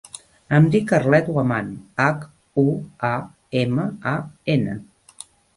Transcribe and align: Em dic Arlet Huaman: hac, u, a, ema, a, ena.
Em 0.59 0.63
dic 0.75 0.93
Arlet 0.97 1.29
Huaman: 1.33 1.69
hac, 2.05 2.25
u, 2.63 2.65
a, 3.13 3.15
ema, 3.63 3.89
a, 4.15 4.19
ena. 4.57 4.79